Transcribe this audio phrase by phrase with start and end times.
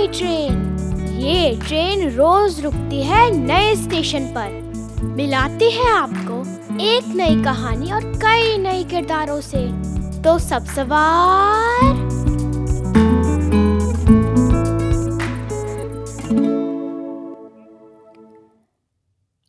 [0.00, 6.36] पुरानी ट्रेन ये ट्रेन रोज रुकती है नए स्टेशन पर। मिलाती है आपको
[6.82, 9.66] एक नई कहानी और कई नए किरदारों से।
[10.22, 12.08] तो सब सवार।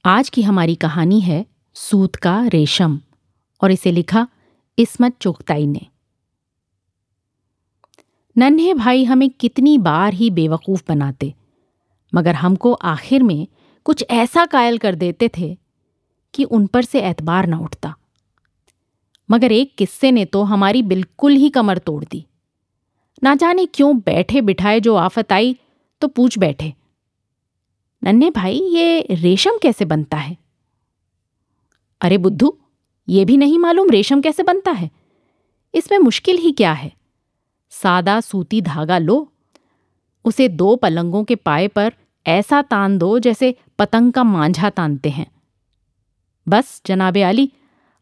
[0.06, 1.46] आज की हमारी कहानी है
[1.76, 3.00] सूत का रेशम,
[3.62, 4.28] और इसे लिखा
[4.78, 5.86] इस्मत चुगताई ने।
[8.36, 11.34] नन्हे भाई हमें कितनी बार ही बेवकूफ़ बनाते,
[12.14, 13.48] मगर हमको आखिर में
[13.86, 15.56] कुछ ऐसा कायल कर देते थे
[16.34, 17.94] कि उन पर से एतबार न उठता।
[19.30, 22.26] मगर एक किस्से ने तो हमारी बिल्कुल ही कमर तोड़ दी।
[23.24, 25.56] ना जाने क्यों बैठे बिठाए जो आफत आई
[26.02, 26.74] तो पूछ बैठे,
[28.02, 30.38] नन्हे भाई, ये रेशम कैसे बनता है?
[32.02, 32.58] अरे बुद्धू,
[33.08, 34.90] ये भी नहीं मालूम रेशम कैसे बनता है।
[35.74, 36.92] इसमें मुश्किल ही क्या है?
[37.72, 39.32] सादा सूती धागा लो।
[40.26, 41.94] उसे दो पलंगों के पाए पर
[42.28, 45.32] ऐसा तान दो जैसे पतंग का मांझा तानते हैं।
[46.48, 47.52] बस, जनाबे आली,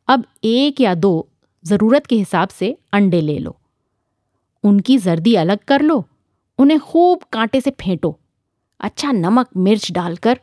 [0.08, 1.30] अब एक या दो
[1.64, 3.56] ज़रूरत के हिसाब से अंडे ले लो।
[4.64, 6.06] उनकी जर्दी अलग कर लो,
[6.58, 8.20] उन्हें खूब कांटे से फेंटो।
[8.80, 10.39] अच्छा नमक, मिर्च डालकर,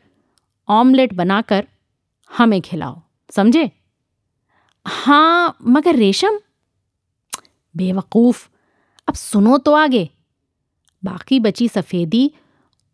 [0.68, 1.68] ऑमलेट बनाकर
[2.38, 3.70] हमें खिलाओ, समझे?
[4.86, 6.38] हाँ मगर रेशम?
[7.76, 8.48] बेवकूफ़
[9.08, 10.10] अब सुनो तो आगे।
[11.04, 12.32] बाकी बची सफ़ेदी,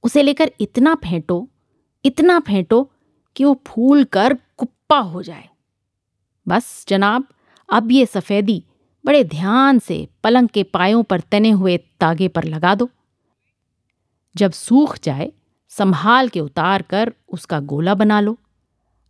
[0.03, 1.49] उसे लेकर इतना फेंटो
[2.05, 2.91] इतना फेंटो
[3.37, 5.49] कि वो फूल कर कुप्पा हो जाए।
[6.49, 7.25] बस जनाब,
[7.73, 8.65] अब ये सफ़ेदी
[9.05, 12.91] बड़े ध्यान से पलंग के पायों पर तने हुए तागे पर लगा दो।
[14.37, 15.33] जब सूख जाए,
[15.69, 18.39] संभाल के उतार कर उसका गोला बना लो।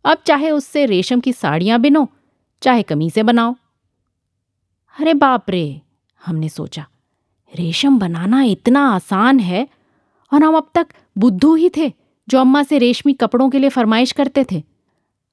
[0.05, 2.07] अब चाहे उससे रेशम की साड़ियाँ बिनो,
[2.61, 3.55] चाहे कमीजें बनाओ।
[4.99, 5.81] अरे बाप रे,
[6.25, 6.87] हमने सोचा।
[7.55, 9.67] रेशम बनाना इतना आसान है?
[10.31, 11.91] और हम अब तक बुद्धू ही थे
[12.27, 14.61] जो अम्मा से रेशमी कपड़ों के लिए फरमाइश करते थे।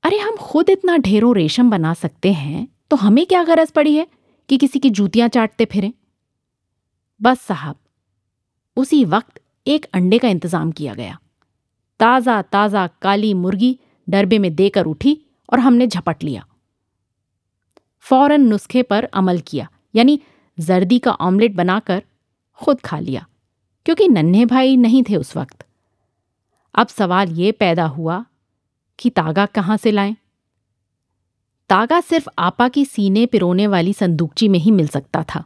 [0.05, 4.07] अरे, हम खुद इतना ढेरों रेशम बना सकते हैं तो हमें क्या गरज पड़ी है
[4.49, 5.93] कि किसी की जूतियाँ चाटते फिरें?
[7.21, 7.77] बस साहब,
[8.77, 11.19] उसी वक्त एक अंडे का इंतज़ाम किया गया।
[12.01, 13.79] ताज़ा ताज़ा काली मुर्गी
[14.09, 15.17] डरबे में देकर उठी
[15.49, 16.45] और हमने झपट लिया।
[18.05, 20.21] फ़ौरन नुस्खे पर अमल किया, यानी
[20.59, 22.03] जर्दी का ऑमलेट बनाकर
[22.61, 23.27] खुद खा लिया,
[23.87, 25.67] क्योंकि नन्हे भाई नहीं थे उस वक्त।
[26.75, 28.25] अब सवाल ये पैदा हुआ
[28.99, 30.17] कि तागा कहाँ से लाएँ?
[31.71, 35.45] तागा सिर्फ़ आपा की सीने पिरोने वाली संदूकची में ही मिल सकता था।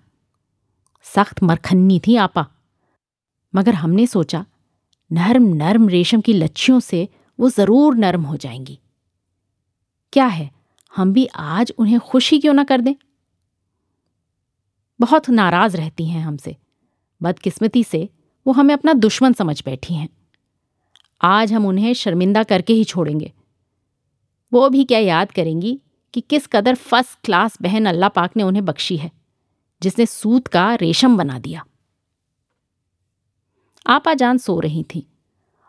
[1.02, 2.46] सख्त मरखन्नी थी आपा।
[3.54, 4.44] मगर हमने सोचा,
[5.10, 7.08] नर्म नर्म रेशम की लच्छियों से
[7.38, 8.78] वो ज़रूर नर्म हो जाएँगी।
[10.12, 10.50] क्या है,
[10.92, 12.94] हम भी आज उन्हें खुशी क्यों ना कर दें?
[15.00, 16.56] बहुत नाराज़ रहती हैं हमसे।
[17.22, 18.08] बदकिस्मती से
[18.46, 20.08] वो हमें अपना दुश्मन समझ बैठी हैं।
[21.22, 23.32] आज हम उन्हें शर्मिंदा करके ही छोड़ेंगे।
[24.52, 25.80] वो भी क्या याद करेंगी
[26.14, 29.10] कि किस कदर फ़र्स्ट क्लास बहन अल्लाह पाक ने उन्हें बख्शी है,
[29.82, 31.64] जिसने सूत का रेशम बना दिया।
[33.86, 35.06] आपा जान सो रही थी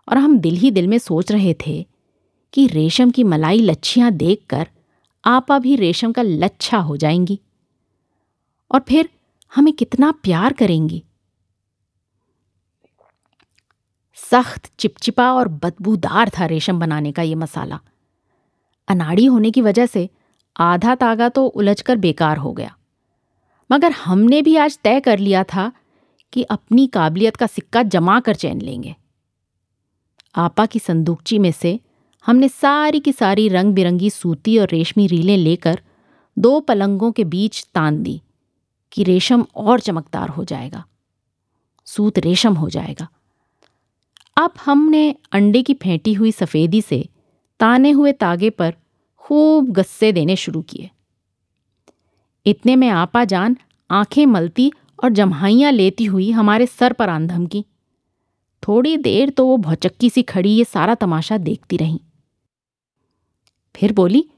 [0.10, 1.86] और हम दिल ही दिल में सोच रहे थे
[2.54, 4.68] कि रेशम की मलाई लच्छियाँ देखकर
[5.26, 7.40] आपा भी रेशम का लच्छा हो जाएँगी।
[8.72, 9.10] और फिर
[9.56, 11.04] हमें कितना प्यार करेंगी।
[14.16, 17.80] सख्त चिपचिपा और बदबूदार था रेशम बनाने का ये मसाला।
[18.88, 20.10] अनाड़ी होने की वजह से
[20.56, 22.76] आधा तागा तो उलझकर बेकार हो गया।
[23.72, 25.72] मगर हमने भी आज तय कर लिया था
[26.34, 28.96] कि अपनी काबिलियत का सिक्का जमा कर चैन लेंगे।
[30.36, 31.80] आपा की संदूकची में से
[32.26, 35.82] हमने सारी की सारी रंग बिरंगी सूती और रेशमी रीलें लेकर
[36.38, 38.22] दो पलंगों के बीच तान दी
[38.92, 40.84] कि रेशम और चमकदार हो जाएगा।
[41.86, 43.08] सूत रेशम हो जाएगा।
[44.38, 47.10] अब हमने अंडे की फेंटी हुई सफ़ेदी से
[47.60, 48.74] ताने हुए तागे पर
[49.18, 50.90] खूब गस्से देने शुरू किए।
[52.46, 53.58] इतने में आपा जान
[53.92, 54.72] आँखें मलती
[55.04, 57.66] और जम्हाइयाँ लेती हुई हमारे सर पर आंधम की।
[58.64, 62.02] थोड़ी देर तो वो भौचक्की सी खड़ी ये सारा तमाशा देखती रही।
[63.76, 64.30] फिर बोली,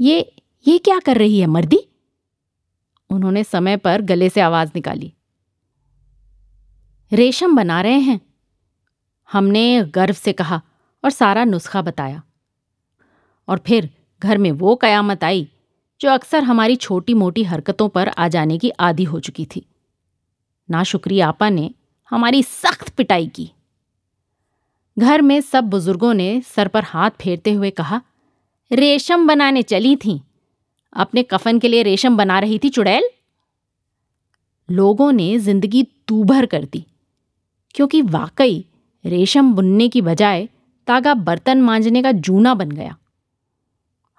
[0.00, 0.32] ये
[0.66, 1.80] ये क्या कर रही है मर्दी?
[3.10, 5.12] उन्होंने समय पर गले से आवाज़ निकाली।
[7.12, 8.20] रेशम बना रहे हैं।
[9.30, 10.60] हमने गर्व से कहा
[11.04, 12.22] और सारा नुस्खा बताया।
[13.48, 13.88] और फिर
[14.22, 15.48] घर में वो कयामत आई,
[16.00, 19.66] जो अक्सर हमारी छोटी मोटी हरकतों पर आ जाने की आदि हो चुकी थी।
[20.68, 21.70] ना शुक्री आपा ने
[22.12, 23.50] हमारी सख्त पिटाई की।
[24.96, 28.00] घर में सब बुज़ुर्गों ने सर पर हाथ फेरते हुए कहा,
[28.70, 30.20] रेशम बनाने चली थी।
[30.92, 33.08] अपने कफन के लिए रेशम बना रही थी चुड़ैल?
[34.68, 36.84] लोगों ने ज़िंदगी दूभर कर दी,
[37.74, 38.64] क्योंकि वाकई
[39.06, 40.48] रेशम बुनने की बजाय
[40.88, 42.96] तागा बर्तन मांजने का जूना बन गया।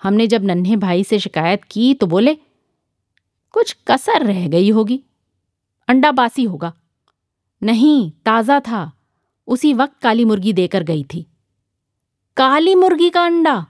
[0.02, 2.34] हमने जब नन्हे भाई से शिकायत की तो बोले,
[3.54, 5.00] कुछ कसर रह गई होगी,
[5.88, 6.74] अंडा बासी होगा।
[7.62, 8.92] नहीं, ताज़ा था,
[9.48, 11.26] उसी वक्त काली मुर्गी देकर गई थी।
[12.38, 13.66] काली मुर्गी का अंडा?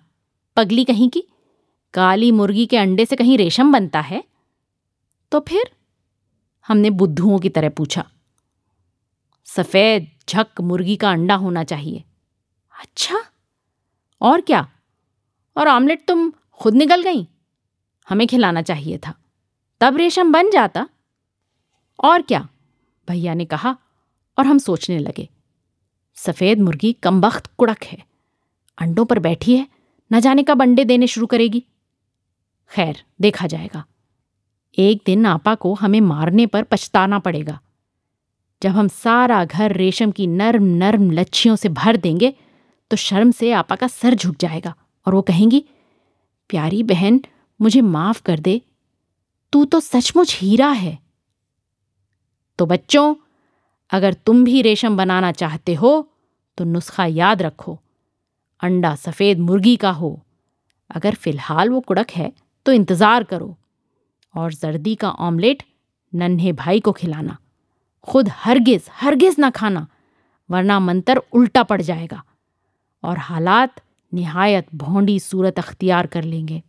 [0.58, 1.24] पगली कहीं की?
[1.94, 4.24] काली मुर्गी के अंडे से कहीं रेशम बनता है?
[5.32, 5.70] तो फिर
[6.66, 8.06] हमने बुद्धुओं की तरह पूछा,
[9.48, 12.04] सफ़ेद झक मुर्गी का अंडा होना चाहिए।
[12.82, 13.26] अच्छा?
[14.22, 14.70] और क्या?
[15.58, 17.28] और ऑमलेट तुम खुद निकल गई?
[18.10, 19.14] हमें खिलाना चाहिए था।
[19.82, 20.90] तब रेशम बन जाता।
[22.04, 22.50] और क्या?
[23.10, 23.78] भैया ने कहा
[24.40, 25.30] और हम सोचने लगे।
[26.16, 28.06] सफ़ेद मुर्गी कमबख्त कुड़क है।
[28.78, 29.68] अंडों पर बैठी है।
[30.14, 31.64] न जाने कब अंडे देने शुरू करेगी।
[32.70, 33.86] खैर, देखा जाएगा।
[34.78, 37.60] एक दिन आपा को हमें मारने पर पछताना पड़ेगा।
[38.62, 42.34] जब हम सारा घर रेशम की नर्म नर्म लच्छियों से भर देंगे
[42.92, 44.74] तो शर्म से आपा का सर झुक जाएगा
[45.06, 45.64] और वो कहेंगी,
[46.50, 47.20] प्यारी बहन,
[47.60, 48.62] मुझे माफ़ कर दे।
[49.54, 50.98] तू तो सचमुच हीरा है।
[52.60, 53.16] तो बच्चों,
[53.92, 55.92] अगर तुम भी रेशम बनाना चाहते हो
[56.58, 57.78] तो नुस्खा याद रखो।
[58.62, 60.20] अंडा सफ़ेद मुर्गी का हो।
[60.90, 62.32] अगर फ़िलहाल वो कुड़क है
[62.66, 63.56] तो इंतज़ार करो।
[64.36, 65.64] और जर्दी का ऑमलेट
[66.14, 67.38] नन्हे भाई को खिलाना।
[68.08, 69.88] खुद हरगिज हरगिज ना खाना,
[70.50, 72.24] वरना मंतर उल्टा पड़ जाएगा।
[73.04, 73.82] और हालात
[74.14, 76.64] निहायत भोंडी सूरत अख्तियार कर लेंगे।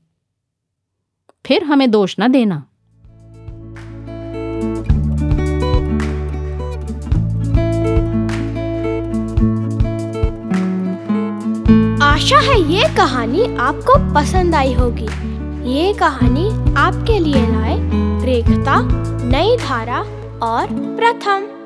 [1.46, 2.56] फिर हमें दोष न देना।
[12.02, 15.08] आशा है ये कहानी आपको पसंद आई होगी।
[15.70, 17.76] ये कहानी आपके लिए लाए
[18.24, 18.80] रेखता,
[19.28, 20.04] नई धारा
[20.42, 21.57] और प्रथम।